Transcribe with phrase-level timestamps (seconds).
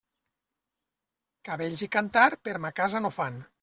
[1.51, 3.43] Cabells i cantar, per ma casa no fan.